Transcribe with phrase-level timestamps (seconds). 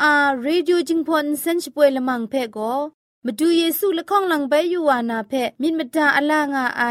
[0.00, 2.74] AWR Radio จิงพอนเซนช่วยละมังเพก็
[3.24, 5.32] มาดูเยซูละข้องหลังใบยูวานาเพ
[5.62, 6.82] มินมตาอลางาไอ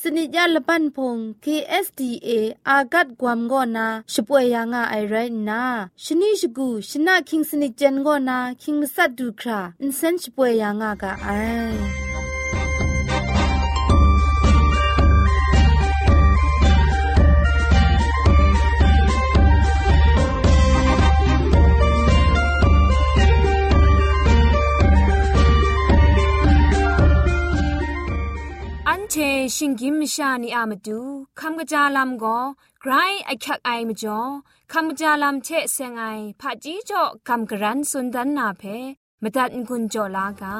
[0.00, 2.30] สนิจยาละปันพง KSDA
[2.68, 5.14] อากัดกวมกอนาช่วยยางาไอไร
[5.48, 5.62] นา
[6.04, 11.26] ชนิชกูชนะคิงสนิจเจนกอนาคิงมัสัดดูคราอินเซนช่วยยางากาไอ
[29.11, 29.15] เช
[29.55, 30.99] ชิงกิมชานีอามาดู
[31.39, 32.39] คำกระจาลำก็
[32.81, 32.91] ไกร
[33.25, 34.19] ไอคักไอมาจ่อ
[34.71, 36.03] คำกระจาลำเชเซงไอ
[36.39, 38.63] ผาจีจ่อคำกระรันสุนดันนาเพ
[39.21, 40.57] มตัดกุญจ่อลากา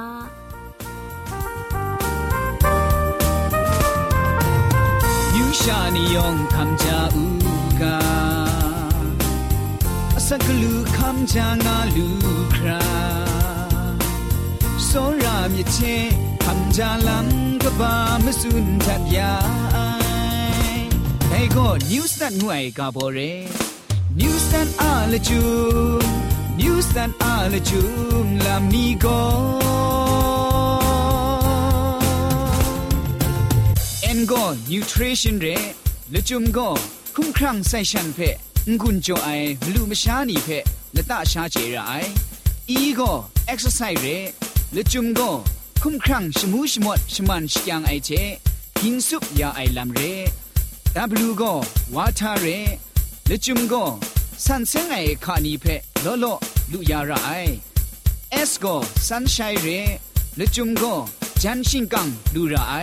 [5.38, 7.26] ยูชานียองคำจาอู
[7.82, 7.98] กา
[10.28, 12.08] สักลูคำจางาลู
[12.56, 12.84] ครา
[14.86, 14.92] โซ
[15.23, 15.78] รามิเช
[16.44, 17.28] คำจาลัง
[17.67, 19.33] ก็บามสุนทัดยา
[21.31, 23.19] ไอ้ก็นิวส์ตันห่วยกาบอเร
[24.20, 25.42] นิวส์ตันอาลจู
[26.61, 27.83] นิวส์ตันอาลจู
[28.45, 29.20] ลามีก็
[34.03, 35.47] เอ็นก็นิวทริชั่นเร
[36.12, 36.69] ละจุมก็
[37.14, 38.18] คุ้มครั่งไซชันเพ
[38.80, 39.29] งุนจอไอ
[39.64, 40.48] มลูมชานีเพ
[40.96, 41.92] ละตาชาเจรไอ
[42.70, 43.13] อีก็
[43.46, 44.07] เอ็กซ์ไซส์เร
[44.74, 45.30] ละจุมก็
[45.89, 48.09] คุ้มครั่งชมูชมดชมันชยังไอเจ
[48.81, 50.02] หินซุปยาไอลำเร
[50.95, 51.53] ดับลูก็
[51.95, 52.45] วาทาเร
[53.30, 53.83] ละจุมก็
[54.45, 55.65] สันเซงไอคานีเพ
[56.02, 56.26] โลโล
[56.71, 57.30] ลุยาระไอ
[58.31, 58.76] เอสก็
[59.08, 59.67] สันชัยเร
[60.39, 60.93] ละจุมก็
[61.42, 62.76] จันชิงกังลูระไอ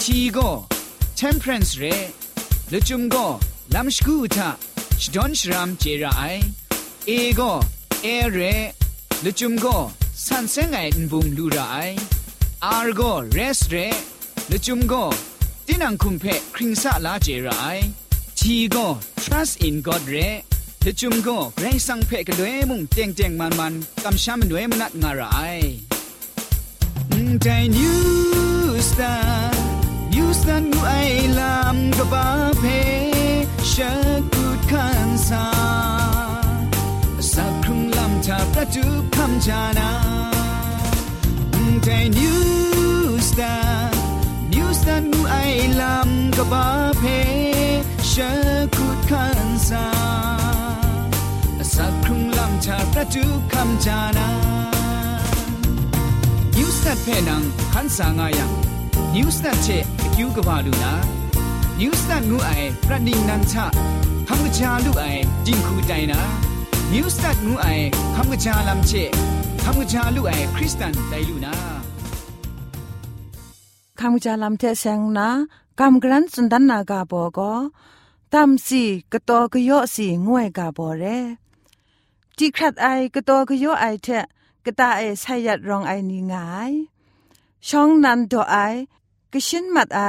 [0.00, 0.48] ทีก็
[1.16, 1.84] เทมเพรนส์เร
[2.72, 3.26] ละจุมก็
[3.74, 4.48] ลำสกูตา
[5.00, 6.22] ชดอนชรามเจระไอ
[7.06, 7.50] เอก็
[8.02, 8.38] เอเร
[9.24, 9.76] ละจุมก็
[10.26, 10.76] สันเซงไง
[11.10, 11.58] บุงดูไร
[12.64, 13.02] อาร์โก
[13.32, 13.76] เรสเร
[14.50, 14.94] ละจุมโก
[15.66, 16.24] ตินังคุมเพ
[16.54, 17.48] คริงซาลาเจไร
[18.38, 18.76] ทีโก
[19.24, 20.16] trust in God เร
[20.84, 23.74] ละจุมโกเกรงสังเพกด้วยมุงเตียงเตียงมันมัน
[24.04, 25.58] กำช้ำด้วยมันนัดงาราย
[27.42, 27.46] ใจ
[27.76, 27.90] นิ
[28.68, 29.14] วสตา
[29.50, 29.60] ร์
[30.12, 30.92] นิวสตาร์งูไอ
[31.38, 32.26] ลามกบ้า
[32.58, 32.64] เพ
[33.72, 36.01] ชักกุดขันซาสักค
[38.32, 38.84] ชาประจุ
[39.16, 39.90] คำจานา
[41.84, 41.88] ใจ
[42.18, 42.38] นิว
[43.28, 43.54] สตา
[43.88, 43.98] ร์
[44.52, 45.36] นิวสตาร์นูไอ
[45.80, 46.66] ลำกบบา
[46.98, 47.02] เพ
[48.08, 48.14] เช
[48.76, 49.86] คุดขันซา
[51.74, 54.28] สักครุงลำชาประจุคำจานา
[56.56, 58.50] นิวสตาร์เพนังขันสางายัง
[59.14, 59.68] นิวสตาร์เช
[60.14, 60.92] คิวกับบาลูนา
[61.80, 62.50] นิวสตาร์นูไอ
[62.86, 63.66] ประดิ่งนันชา
[64.28, 65.04] คำกระจาลูไอ
[65.46, 66.51] จิงคูใจนะ
[66.94, 67.66] นิวสตัดงูไอ
[68.14, 68.92] คำกระจาลำเช
[69.64, 71.54] คำกระจาลูไอคริสตันไดลูนา
[74.00, 75.28] คำกระจาลำเทเซงนะ
[75.80, 77.52] กำกรันสุนดันนากาบอก็
[78.32, 78.82] ตามสี
[79.12, 81.04] กระตอกยอสีงวยกาบอเร
[82.38, 84.06] จีครัดไอกระตอกยอไอเท
[84.64, 86.72] กระตาไอใช้ยัดรองไอนี่งาย
[87.68, 88.56] ช่องนันโดไอ
[89.32, 90.00] กระชินมัดไอ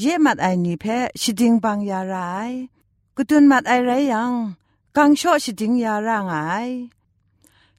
[0.00, 0.84] เย่มัดไอนี่เพ
[1.20, 2.50] ชิดิงบางยาราย
[3.16, 4.32] กตุนมัดไอไรยัง
[4.98, 6.36] กังโชชิจิงยาร่างไอ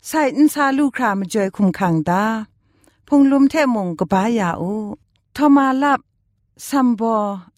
[0.08, 2.24] ใส่อินซาลูครามจอยคุมขังตา
[3.08, 4.74] พงลุมเทมงกบายาอู
[5.36, 6.00] ทอมาลับ
[6.68, 7.16] ซัมบอ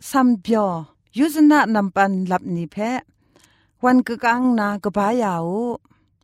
[0.09, 0.69] ซัมเบียว
[1.17, 2.75] ยุซนะนำปันลับนิเพ
[3.83, 5.63] วันกกังนากบายาอู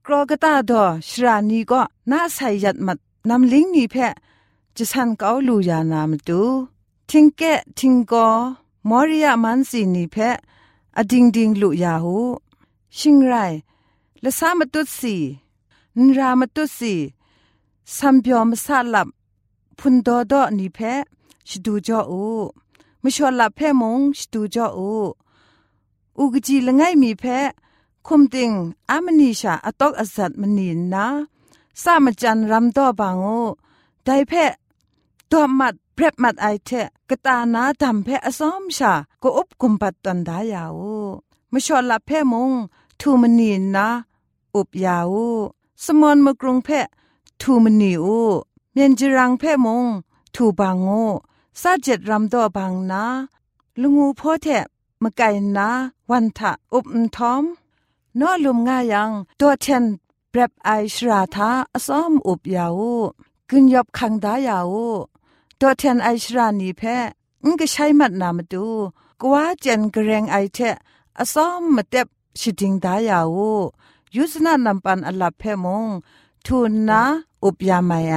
[0.06, 2.98] กรอกตาดอชรานีก็น่าใส่ยัดมัด
[3.30, 3.96] นำลิงนีเพ
[4.76, 6.42] จะสันเกาลูยานามตู
[7.10, 8.28] ทิงเกะทิงกอ
[8.90, 10.18] มอริยามันสีนีเพ
[10.98, 12.18] อดิงดิงลุยาหู
[13.00, 13.36] ชิงไร
[14.24, 15.16] ละสามตุสี
[16.00, 16.96] นรามตุสี
[17.96, 19.08] สัมเปียวมสาลับ
[19.80, 20.80] พุนโดโดนี่เพ
[21.48, 22.26] ชดูจออู
[23.04, 24.92] มชอลับเพมงชดูจออู
[26.18, 27.26] อุกจีละไงมีเพ
[28.08, 28.52] คุมติง
[28.90, 31.06] อามนีชาอตอกอสัตมนีนนะ
[31.82, 33.28] สามจันรำตัวบางโอ
[34.04, 34.34] ไดเพ
[35.32, 36.70] ตัวมัดเพรมัดไอเท
[37.10, 40.82] กตานาทำเพอสอมชาก็อุบกุมปัดตันดายาว
[41.52, 42.52] มชอลับเพมง
[43.00, 43.88] ทูมนีนนะ
[44.56, 45.16] อุบยาว
[45.84, 46.70] สมอนมกรุงเพ
[47.42, 48.20] ทูมนิอู
[48.74, 49.86] เมียนจิรังเพ่มง
[50.36, 50.88] ทูบางโง
[51.62, 53.04] ซาเจ็ดรำตัวบางนา
[53.82, 54.66] ลุงูพ่อแทะ
[55.04, 55.70] มะไก่นา
[56.10, 57.44] วันทะอุบทอม
[58.20, 59.86] นอลุมง่ายังตัวเชน
[60.30, 62.82] เปรบไอชราทาอซ้อมอุบยาว
[63.50, 64.76] กึนยบคังดายาว
[65.60, 66.98] ตัวเทนไอชรานีแพ้
[67.44, 68.68] งก็ใช้มัดนามาดู
[69.22, 70.76] กว่าเจนกระเรงไอเทะ
[71.20, 72.08] อซ้อมมาเต็บ
[72.40, 73.38] ชิดิงดายาว
[74.16, 75.88] ยุสนานำปันอลับเพมง
[76.46, 77.04] ทูนนะ
[77.44, 78.16] อุปยามายไอ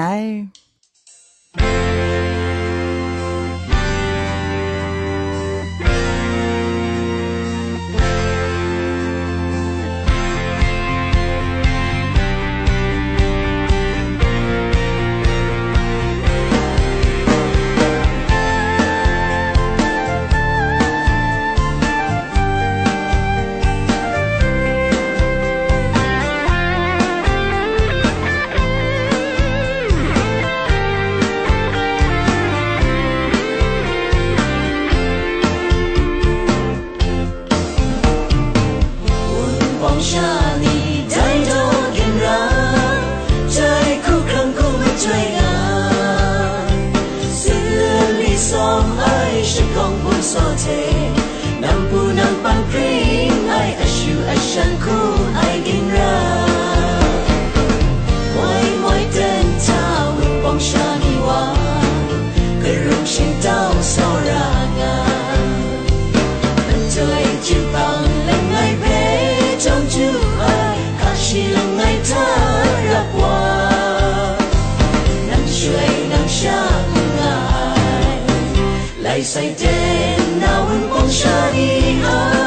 [81.59, 82.38] the earth.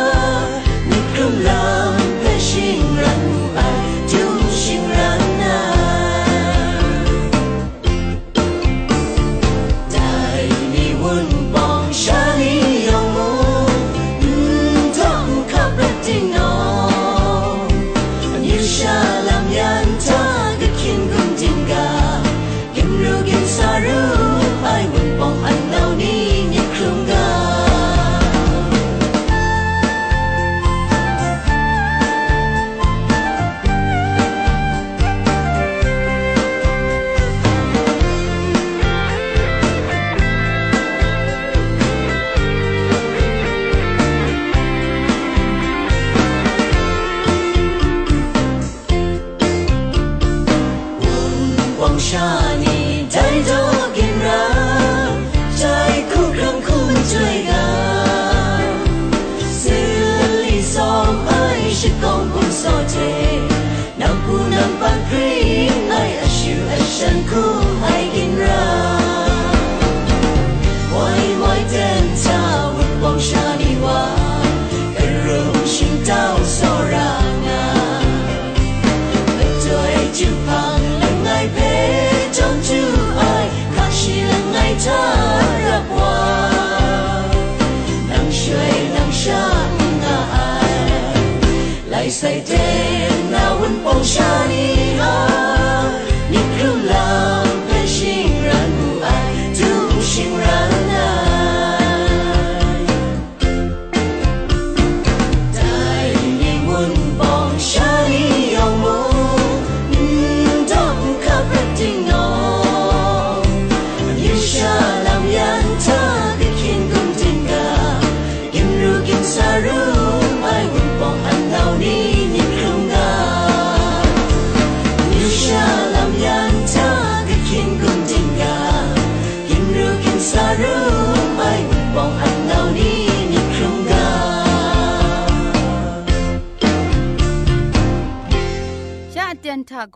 [93.91, 96.10] 放下你啊。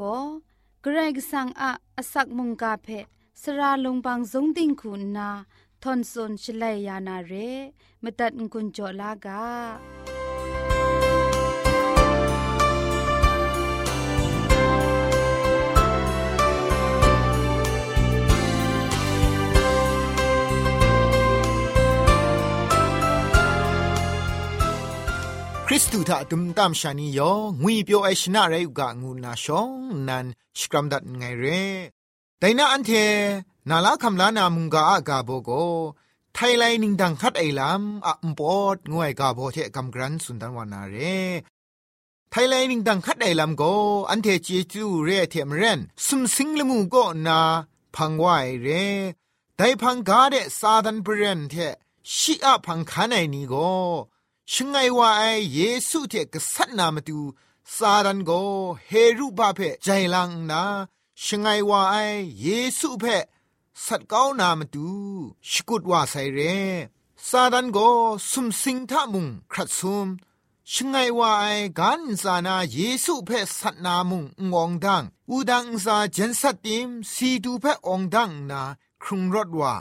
[0.01, 0.03] ก
[0.83, 2.89] เกรกสังอะอสักมุงกาเพ
[3.43, 5.31] สระลงบางสงติงคุณนา
[5.83, 7.33] ทอนซนชลัยยานาเร
[8.03, 9.94] มตัดกุญจลากา
[25.70, 29.70] คริสตูถ้าตุมตามชานียองุยเปียวไอชนะไรกะงูนาชอง
[30.08, 30.26] นัน
[30.60, 31.46] สกรัมดัดไงเร
[32.40, 32.92] แต่นาอันเท
[33.70, 35.50] นาลาคำลานามุงกาอากาโบโก
[36.34, 40.96] ไทยไลนิงดังคัดไอลามอะมปอดงวยกาโบเทกำกรันสุนทันวานาเร
[42.30, 43.64] ไทยแลนด์ดังคัดไอลำโก
[44.10, 47.40] อันเทจีจูเรเทมเรนสุมสิงละมูก็นา
[47.96, 48.26] พังไว
[48.62, 48.68] เร
[49.56, 51.56] แต่พังกาเดซาดันเบรนเท
[52.16, 53.72] ชีอาพังคันไอนี้ก็
[54.52, 55.24] ชงไงว่าไอ
[55.54, 55.60] เย
[55.90, 57.20] ซูเทกษัตนามาดู
[57.76, 58.32] ซาดันโก
[58.88, 60.64] เฮรุบาเพใจลังนา
[61.24, 61.96] ชงไงว่าไอ
[62.42, 62.48] เย
[62.80, 63.06] ซูเพ
[63.86, 64.90] สัตก้านามาดู
[65.52, 66.40] ชกุดว่าไซเร
[67.28, 67.78] ซาดันโก
[68.30, 70.08] สุมสิงทามุงครัดซุม
[70.72, 71.46] ชงไงว่าไอ
[71.80, 78.62] กันซานาเยซูเพสัตนามุงงองดังอูดังซาเจนสัตติมสีดูเพองดังนา
[79.04, 79.74] ครุงรถว่า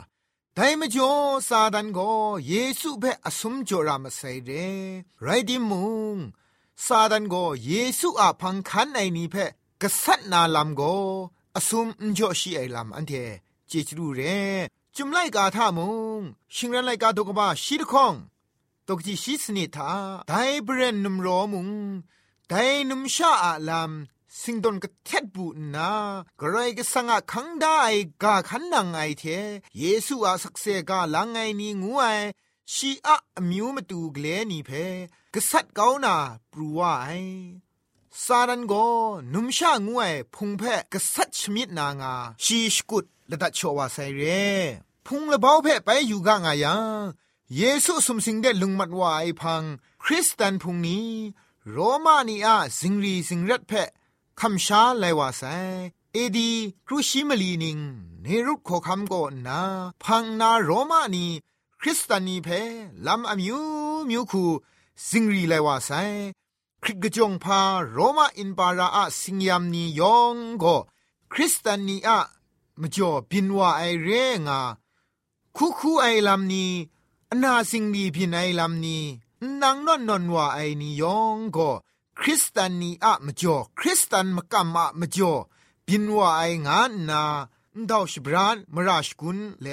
[0.57, 1.11] ต่ไม่จ่อ
[1.49, 1.99] ซาดันโก
[2.47, 4.51] เยซูเพอสมจรามาไซเร
[5.23, 5.85] ไรดิมุ
[6.15, 6.17] ง
[6.85, 7.35] ซาดันโก
[7.65, 9.35] เยซูอาพังคันไอนี้เพ
[9.81, 10.81] กษัตนาลำโก
[11.55, 13.13] อสุมจ่อชีไอลำอันเท
[13.67, 14.21] เจจรูเร
[14.95, 16.21] จุมไลกาทามุง
[16.55, 18.13] ชิงรันไลกาตกบ้าชีดคอง
[18.87, 19.91] ตกจีชีสนิทา
[20.27, 20.33] ได
[20.63, 21.69] เบรนนุมโรมุง
[22.49, 22.53] ได
[22.89, 23.91] นุมชาอาลาม
[24.41, 25.91] สิงดนก็เท็ดบูนา
[26.39, 27.79] กระไรก็สังอาคังได้
[28.23, 29.23] กาขันนังไอเท
[29.79, 32.03] เยซูอาสักเซกาลังไงนี่งูไอ
[32.73, 33.17] ชีอะ
[33.49, 34.71] มิวมาตูเกลนี่เพ
[35.33, 36.15] กษัตริย์เกานา
[36.51, 37.09] ปรูว่าไอ
[38.23, 38.73] ซาดันโก
[39.33, 40.63] นุมชางวยพุงเพ
[40.93, 42.13] กษัตริย์ชมิดนางา
[42.43, 44.21] ชีสกุดละดัชโชวาไซเร
[45.05, 47.03] พุงละเบาเพไปอยู่กางายัง
[47.55, 49.63] เยซูสมสิงเดลุงมัดวาไอพัง
[50.03, 51.09] คริสตันพุงนี้
[51.71, 53.73] โรมานีอาสิงรีสิงรัดเพ
[54.41, 55.43] คำชาไลวาไซ
[56.13, 56.51] เอดี
[56.87, 57.79] ครูชิมลีนิง
[58.21, 59.61] เนรุขอคำก็นา
[60.03, 61.25] พังนาโรมานี
[61.79, 62.47] คริสตานีเพ
[63.05, 63.59] ลำอมิว
[64.09, 64.45] มิวคู
[65.07, 65.91] สิงรีไลวาไซ
[66.83, 67.61] คริกจงพา
[67.91, 70.75] โรมาอินปาราอะสิงยามนียองก็
[71.31, 72.19] คริสตานีอะ
[72.79, 74.09] มจ่อบินว่าไอเร
[74.47, 74.59] งา
[75.55, 76.71] คูคูไอลำนี้
[77.31, 79.03] อนาสิงดีพินไอลำนี้
[79.61, 81.71] นางนอนนอนว่าไอนียองก็
[82.19, 85.33] คริสตานีอะมจ่อคริสตันมกัมอะมจ่อ
[85.87, 87.23] บินว่าไองานนา
[87.89, 89.67] ดาวชบรานมราชกุนเล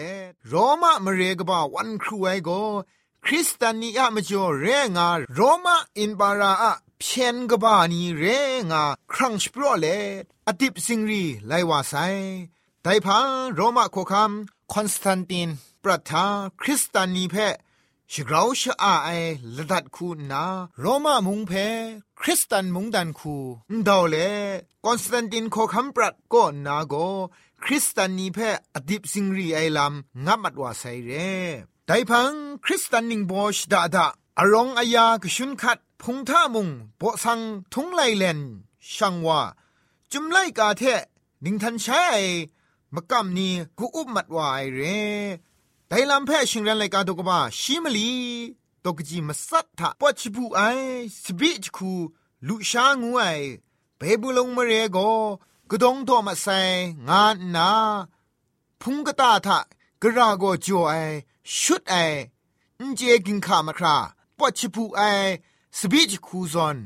[0.49, 2.51] โรมามเรกบาวันครูไอโก
[3.25, 8.25] คริสตานีอะมจ่อเรงาโรมาอินบาราอะเพียนกบานีเร
[8.71, 8.83] งา
[9.13, 9.87] ครั้งสปรเล
[10.47, 11.95] อดิบสิงรีไลวาไซ
[12.83, 14.33] ไดพังโรมาโคคัม
[14.73, 15.49] คอนสแตนติน
[15.83, 16.27] ปรัทา
[16.61, 17.37] คริสตานีเพ
[18.15, 19.09] ชกราชอาไอ
[19.57, 20.45] ละดัดคูนา
[20.81, 21.53] โรมามุงเพ
[22.21, 23.37] คริสตันมุงดันคู
[23.89, 24.17] ดาวเล
[24.85, 26.95] คอนสแตนตินโคคัมปรัดก็นาโก
[27.65, 28.39] คริสตานีเพ
[28.75, 29.95] อดิบสิงรีไอลัม
[30.27, 31.11] งับมัดวาไซเร
[31.87, 32.33] ไดพัง
[32.65, 34.07] คริสตันนิงบอชดาดา
[34.39, 37.41] อารองอายากชุนคัดพงท่ามุงโปสัง
[37.73, 38.41] ทุงไลเลน
[38.95, 39.41] ช่างว่า
[40.13, 40.83] จุมไลกาเท
[41.45, 42.05] นิงทันใช้
[42.95, 44.81] มกำนี้กูอุบมัดวายเร
[45.95, 48.11] ไดลำแพ่ชิงรันไลกาตกบ้าชิมลี
[48.85, 50.61] ตกจีมาสัตถะปอชิบูไอ
[51.23, 51.93] สบิจคู
[52.47, 53.23] ลุชางูไอ
[53.97, 54.99] เบบุลงมเรโก
[55.71, 56.47] กดงโตมาไซ
[57.09, 57.71] งานนา
[58.81, 59.59] พุงกตาทะ
[60.03, 60.95] กระโกจ่อไอ
[61.61, 61.95] ชุดไอ
[62.81, 63.97] อินเจกินขามาครา
[64.39, 65.01] ปอชิบูไอ
[65.79, 66.79] สบิจคูซอน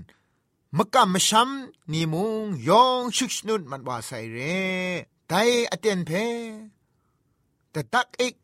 [0.77, 1.51] มกำมชัม
[1.93, 4.39] นิมุงยองชุกชนุนมันว่าไซเร
[5.29, 5.33] ได
[5.71, 6.11] อเตนเพ
[7.73, 8.35] แต่ตักเอก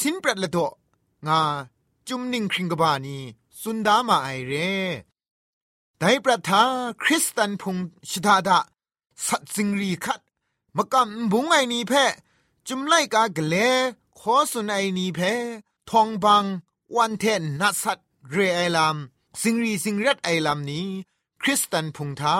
[0.00, 0.58] สินปรัดละโต
[1.26, 1.40] งา
[2.08, 3.18] จุมนิงคริงกบานี
[3.60, 4.52] สุนดามาไอเร
[5.98, 6.62] ไดปรัทา
[7.02, 7.76] คริสตันพง
[8.10, 8.58] ชิดาดา
[9.26, 10.20] สัตสิงรีคัด
[10.76, 11.92] มกำบุงไอนีเพ
[12.68, 13.54] จุมไลกากเล
[14.18, 15.20] ขอสุนไอนีเพ
[15.90, 16.44] ทองบัง
[16.96, 17.98] วันเทนนัสัต
[18.30, 18.96] เรไอลาม
[19.40, 20.86] สิงรีสิงรัดไอลามนี้
[21.42, 22.36] คริสตันพงทา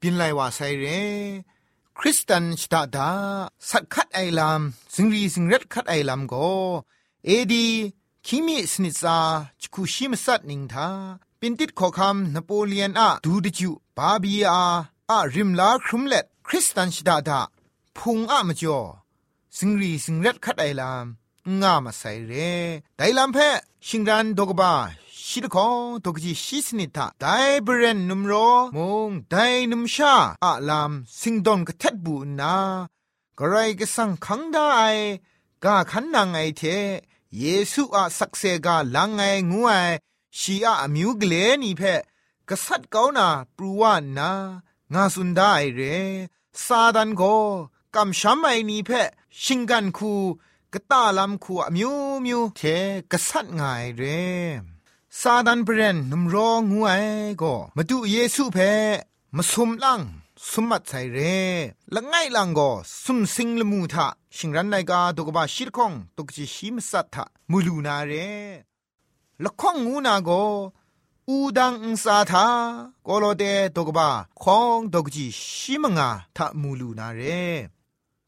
[0.00, 0.86] ปินไลว่าไซเร
[2.00, 3.10] คริสตันชตาดา
[3.70, 4.62] สักคัดไอลาม
[4.94, 6.34] สิงรีสิงเรัดคัดไอลามโก
[7.26, 7.66] เอดี
[8.26, 9.18] คิมิสนิซา
[9.60, 10.88] จคุชิมสัตนิงทา
[11.40, 14.62] ปินติดขอคำนโปเลียนอะดูดิจูบาบีอา
[15.10, 17.40] อะริมลาครุมเล็ดคริสตันชตาดา
[17.96, 18.80] พุงอะมจ่อ
[19.56, 21.06] สิงรีสิงเรัดคัดไอลาม
[21.62, 22.32] งามาใส่เร
[22.96, 23.38] ไดลามเพ
[23.86, 24.74] ชิงรันดกบา
[25.28, 27.24] ชิดของตกจีชิสนิตาได
[27.64, 28.32] เบรนนุมโร
[28.76, 28.78] ม
[29.08, 29.36] งได
[29.70, 30.14] นุมชา
[30.44, 32.56] อะลามสิงดอนกะเท็ดบูนา
[33.38, 34.66] กระไรก็สังคังได้
[35.64, 36.62] กาขันนางไอเท
[37.38, 39.72] เยซูอะสักเซกาลังไงงูไอ
[40.38, 41.82] ชีอะอมิวกเลนี่เพ
[42.48, 44.30] กษัตริย์เกานาปรูวานนา
[44.92, 45.80] งาสุนได้เร
[46.64, 47.22] ซาดันโก
[47.94, 48.90] กำช้ำไอนี่เพ
[49.42, 50.12] ชิงกันคู
[50.72, 52.60] กะตาลำคูอมิวมิวเท
[53.12, 53.62] กษัตริย์ไง
[53.96, 54.02] เร
[55.20, 56.92] ซาดันเบรนนุมรองูไอ
[57.42, 58.58] ก็มาดูเยซูเพ
[59.36, 60.00] มาสมลัง
[60.50, 61.18] สมมัดใส่เร
[61.94, 62.70] ละไงลังก็
[63.02, 64.06] สุมสิงละมูทะ
[64.36, 68.12] ชิงรันไนกาตกบาชิรคงตกจิชิมสัตทะมูลูนาเร
[69.44, 70.42] ละข้องงูนาก็
[71.28, 72.46] อูดังอุสาทา
[73.04, 73.44] โกโลเด
[73.76, 74.08] ตกบา
[74.42, 77.20] ของดกจีชิมงาทะมูลูนาเร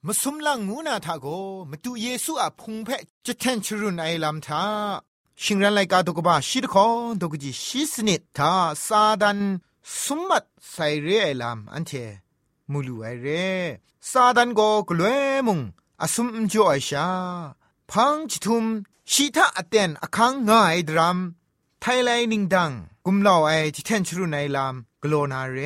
[0.07, 1.27] มาสุมลังงูนาทาโก
[1.71, 2.89] มตุเยซูอะพุงเพ
[3.25, 4.65] จะแทนชรุนไอลัมทา
[5.43, 8.53] ชิงรันไลกาตกบาชิดของดกจีชิสนิดทา
[8.87, 9.39] ซาดัน
[10.03, 11.93] สมมัดไซเรไอลัมอันเท
[12.71, 13.27] มูลูไอเร
[14.11, 15.61] ซาดันโกกลวยมุง
[16.03, 17.09] อสุมจ่อไอชา
[17.91, 18.65] พังจิทุม
[19.13, 21.19] ชีทาอเตนอคังง่ายดรัม
[21.81, 22.71] ไทยไลนิงดัง
[23.07, 25.59] กุมลาวไอที่แทนชรุไนลามกโลนาเร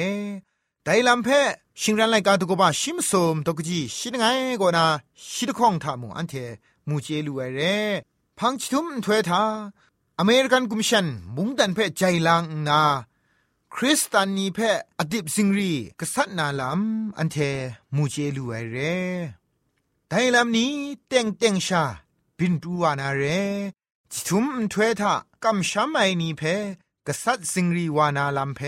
[0.84, 1.28] ไดลามเพ
[1.80, 4.24] ชิงรันไลกาตุกบะชิมสมตกจีชิดไง
[4.60, 4.84] กนา
[5.32, 6.34] ชิดข้องทามุอันเท
[6.88, 7.60] มูเจลูไอเร
[8.38, 9.44] พังชุมถวยทา
[10.18, 12.82] อเมริกันกุมชันมุงดันเพใจลางนา
[13.74, 14.58] คริสตานีเพ
[14.98, 16.80] อดิบซิงรีกษัตนาลาม
[17.18, 17.36] อันเท
[17.94, 18.76] มูเจลูไอเร
[20.08, 20.74] ไดลานี้
[21.06, 21.84] เต็งเต็งชา
[22.38, 23.22] บินตูวานาเร
[24.12, 26.42] จิทุมถวยทากำช้ำไอนีเพ
[27.06, 28.60] กษัตริย์สิงรีวานาลัมเพ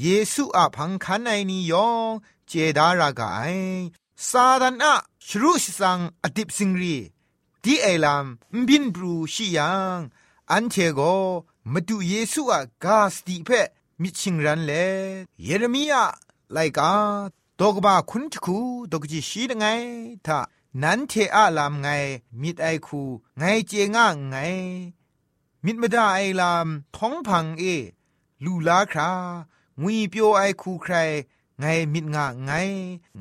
[0.00, 2.10] เยซูอาพังคันไอนียอง
[2.48, 3.40] เจดารากาไอ
[4.28, 4.94] ซาดันอะ
[5.26, 6.96] ชรุชสังอดิบสิงรี
[7.66, 8.26] ดีไอลัม
[8.68, 9.98] บินบรูชิยัง
[10.50, 11.00] อันเทโก
[11.72, 13.50] มาดูเยซูอากาสติเพ
[14.00, 14.72] มิชิงรันเล
[15.42, 16.04] เยเรมียา
[16.52, 16.92] ไลกา
[17.60, 18.58] ดอกบาคุณทคู
[18.92, 19.64] ดอกจีชีดไง
[20.26, 20.38] ถ้า
[20.82, 21.88] นันเทอาลามไง
[22.40, 23.00] มิดไอคู
[23.38, 24.36] ไงเจง่าไง
[25.64, 27.64] มิดมดาไอลามท้องพังเอ
[28.44, 29.10] ลูลาครา
[29.80, 30.94] งุยเปียวไอคูใคร
[31.62, 32.50] ไงมิดงาไง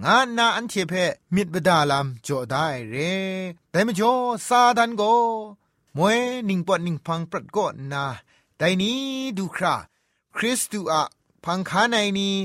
[0.04, 0.94] งานนาอันเทเพ
[1.36, 2.96] มิดบดาลามจ่อได้เร
[3.72, 4.14] แต่มจ่อ
[4.48, 5.04] ซาดันโก
[5.98, 6.20] มวย
[6.50, 8.06] นิงปอดนิงพังปรัดก็นา
[8.58, 9.00] แต่นี้
[9.38, 9.76] ดูครา
[10.36, 11.04] คริสตูอะ
[11.44, 12.36] พังคาในนี้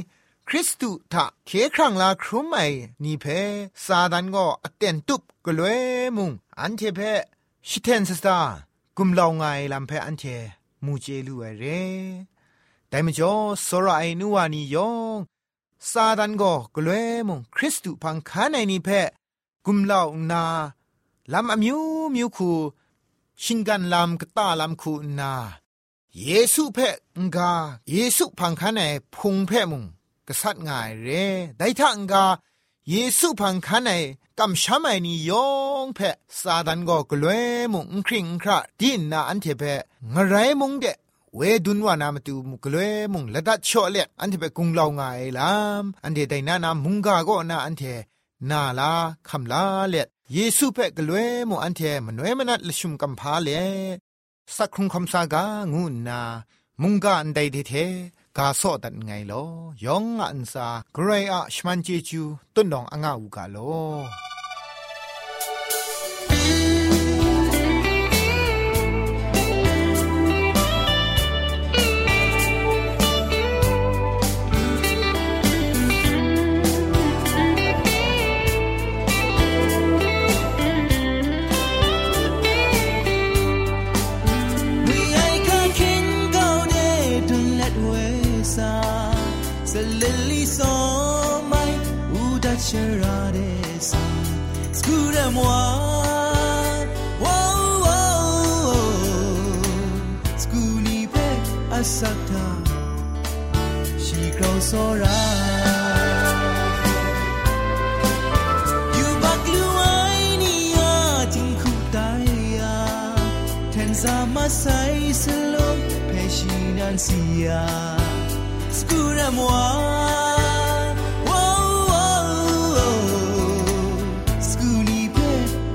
[0.48, 2.58] คริสตูทะเคครั้งลาครุมไอ
[3.02, 3.24] นี่เพ
[3.84, 5.80] ซาดันก็อเตนตุบกลวย
[6.16, 7.00] มุงอันเทเพ
[7.68, 8.38] ชิเทนสตา
[8.96, 10.24] กุมลาวไงลำเพออันเท
[10.84, 11.64] มูเจลูเอเร
[12.88, 13.32] แต่มจ่อ
[13.66, 15.18] สระไอนัวนียอง
[15.90, 18.88] ซาดันก็กลวยมุงคริสตูพังคาในนี่เพ
[19.66, 20.44] กุมเล่านา
[21.32, 21.80] ลำอมิว
[22.14, 22.50] มิวคู
[23.42, 25.32] ชิงกันลำกตาลำคูนา
[26.24, 26.78] เยซูเพ
[27.24, 27.52] งกา
[27.92, 28.80] เยซูพังคันใน
[29.14, 29.84] พุงเพมุง
[30.28, 31.08] กษัตริย์ง่ายเร
[31.58, 32.24] ได้ทังกา
[32.90, 33.90] เยซูพังคันใน
[34.38, 35.46] กำช้ำไอนี่ยอ
[35.84, 36.00] งเพ
[36.40, 37.38] ซาดันก็กลัว
[37.72, 39.62] มุงคริงคราดินนาอันเทเพ
[40.12, 40.84] งไรมุงเด
[41.36, 42.76] เวดุนวานามตูมุกเล
[43.12, 47.82] มุงละดัดชอเลอันเทเปกุงลางายลามอันเดไดนานามุงกาก็นาอันเท
[48.50, 48.92] นาลา
[49.28, 49.94] คำลาเล
[50.32, 53.48] เยซูเปกลวยมุอันเทมนวยมนัดลชุมกัมพาเล
[54.56, 56.20] สักครุงคำสากางูนา
[56.82, 57.74] มุงกาอันใดเท
[58.38, 59.44] กาโซดันไงลอ
[59.84, 62.22] ยองอันซาเกรอะชมันเจจู
[62.54, 63.56] ต้นดองอ่างอูกาโล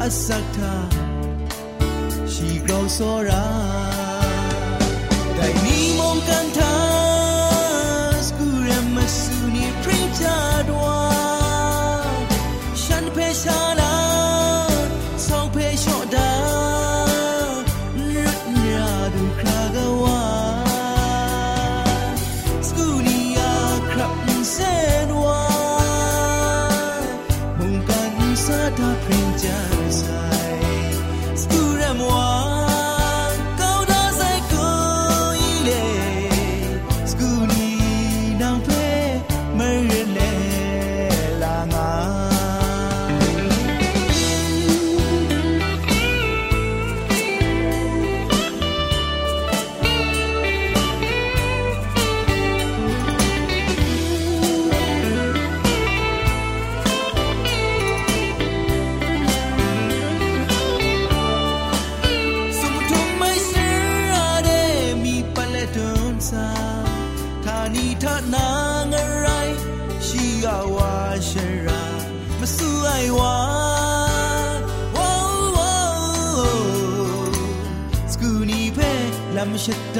[0.05, 0.75] အစက်တာ
[2.33, 3.45] ရှိကောင်းစောရာ
[5.37, 6.00] တိုင်းနီ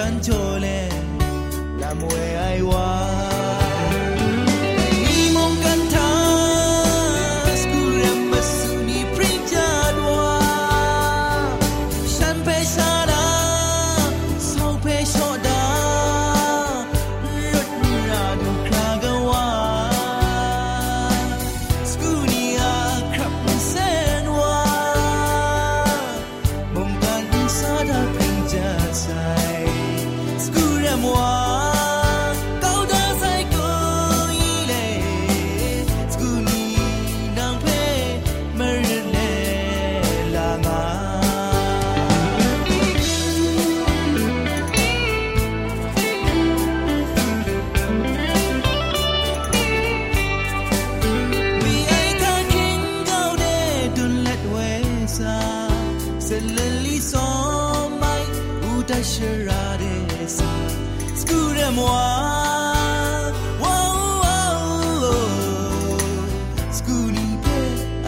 [0.10, 0.51] ำชั
[31.04, 31.51] กู
[61.78, 63.32] moi
[63.64, 64.64] wow wow
[66.78, 67.60] scooty pe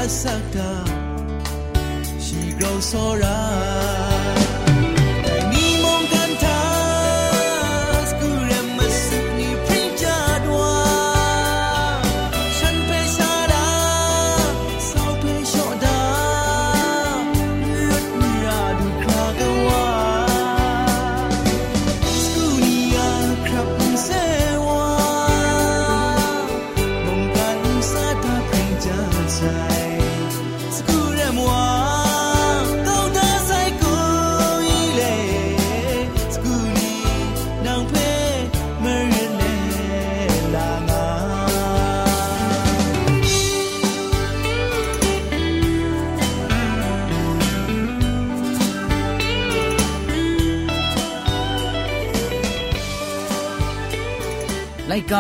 [0.03, 0.69] asakta
[2.25, 4.12] she grows so right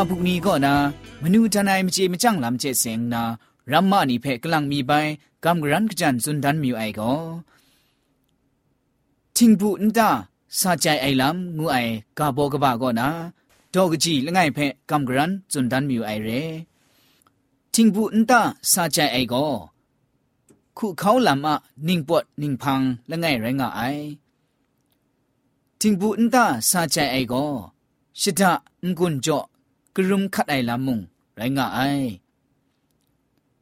[0.03, 0.75] ไลกาบุกนี้ก็นะ
[1.21, 3.23] มนูทนายมเจมจังลำเจเสงนา
[3.71, 4.91] รัมมานีเพกลังมีไป
[5.43, 7.13] กำกรันกจันสุนดันมิวไอก็
[9.35, 10.09] ทิงบุนตา
[10.59, 11.77] สาใจไอลำงูไอ
[12.17, 13.07] กาโบกบาก็นะ
[13.73, 16.29] ดอกจีละไงเพกำกรันสุนดันมิวไอเร
[17.73, 19.45] ทิงบุนตาสาใจไอก็
[20.77, 21.55] ခုเขาลำอะ
[21.87, 23.81] นิ่งปวดนิ่งพังละไงไรงะไอ
[25.79, 27.45] ทิงบุนตาสาใจไอก็
[28.21, 28.51] ชิดะ
[28.85, 29.39] งกุนจ่อ
[29.95, 30.99] กรุมคัดไอลำมุง
[31.35, 31.79] ไรงะไอ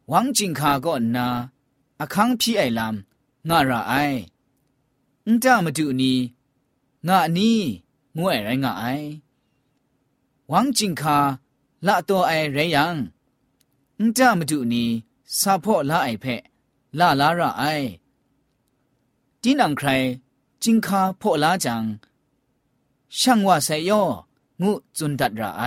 [0.10, 1.28] หวังจิงคาก็นา
[2.00, 3.94] อคังพี่ไอลำงาระไอ
[5.26, 6.13] อุ้งจ้ามาดูนี
[7.08, 7.52] งานี
[8.17, 8.86] งวยไรงาไอ
[10.50, 11.17] หวังจิงคา
[11.86, 12.96] ละตัวไอไรยัง
[14.00, 14.84] อุ้งจ้ามาดูนี
[15.39, 16.41] ซาพ่อละไอเพะ
[17.00, 17.63] ละลาระไอ
[19.41, 19.89] จีนังใคร
[20.63, 21.84] จิงคาพ่อละจัง
[23.20, 24.04] ช่างว่าไซย่อ
[24.62, 25.63] งูจุนดัดระไอ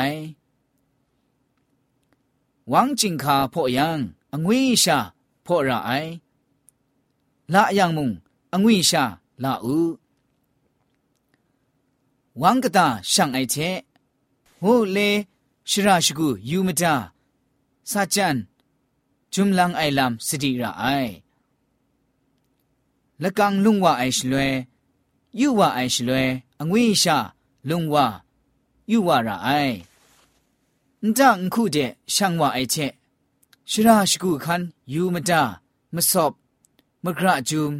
[2.72, 3.88] ဝမ်ဂျင်ခါဖော့ယံ
[4.34, 4.98] အငွေရှာ
[5.46, 6.10] ဖော့ရအိုင်
[7.52, 8.08] လာအယံမုံ
[8.54, 9.04] အငွေရှာ
[9.42, 9.78] လာဥ
[12.40, 13.68] ဝမ်ကတာရှန်အိုက်ချေ
[14.62, 15.10] ဟိုလေ
[15.70, 16.94] ရှရာရှိကူယူမတာ
[17.90, 18.36] စာချန်
[19.32, 21.12] ဂျုံလန်အိုင်လမ်စတိရအိုင်
[23.22, 24.48] လကန်လုံဝအိုင်ရှလွဲ
[25.40, 26.22] ယူဝအိုင်ရှလွဲ
[26.60, 27.16] အငွေရှာ
[27.68, 27.94] လုံဝ
[28.90, 29.74] ယူဝရအိုင်
[31.05, 31.77] นจังคู่เด
[32.15, 32.75] ช่างว่าไอเช
[33.71, 34.61] ชราชกูคัน
[34.93, 35.41] ยูมดา
[35.95, 36.33] มสอบ
[37.03, 37.71] มกระจุม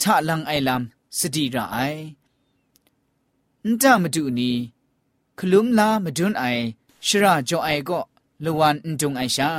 [0.00, 1.76] ทะลังไอลำสติระไอ
[3.66, 4.50] นจามาดูนี
[5.38, 6.44] คลุมลามาดุนไอ
[7.06, 8.00] ชราจอไอก็
[8.44, 9.50] ลวันนจงไอชา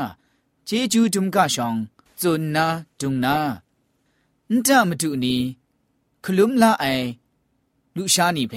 [0.65, 1.76] เจจูดุมกะชอง
[2.22, 2.65] จุนนา
[3.00, 3.38] ดุงนา
[4.52, 5.36] นจามาดูนี
[6.24, 6.86] คลุมลาไอ
[7.96, 8.54] ลูชานีเพ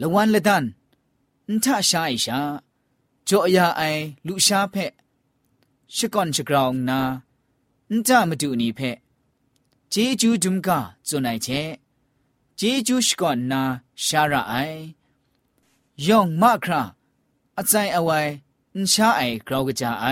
[0.00, 0.64] ละวันละดัน
[1.50, 2.40] นทะชาไอชา
[3.27, 3.81] จ่อยาไอ
[4.27, 4.75] ลุชาเพ
[5.95, 6.99] ชกอนชกรองนา
[7.91, 8.79] นจามาดูนี่เพ
[9.89, 11.47] เจจูจุมกาจุนไอเช
[12.57, 13.61] เจจูชกอนนา
[14.05, 14.53] ชาระไอ
[16.07, 16.81] ย่องมาครา
[17.57, 18.19] อาใจเอาไว้
[18.77, 20.05] นชาไอกราวกจาไอ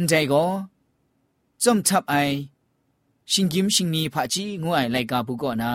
[0.00, 0.44] นใจก็
[1.62, 2.14] จอมทับไอ
[3.30, 5.72] ชิงกิมชิงนีผาจีงูไอไลกาบุกอนา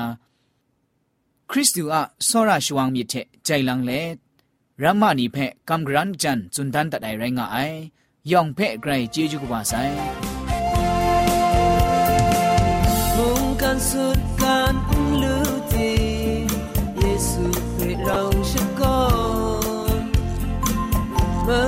[1.49, 3.13] คริสตูอะซอราชวังมิเท
[3.45, 3.91] ใจลังเล
[4.81, 7.57] รามานีเพะกำกรันจันจุนทันตัดไดแรงไอ
[8.31, 9.73] ยองเพะไกรเจจุกวาไซ
[13.15, 14.73] มุงกันสุดการ
[15.21, 15.93] ลือที
[16.97, 19.01] เยซูเพะเราชกอ
[19.99, 20.01] น
[21.43, 21.67] เมื่อ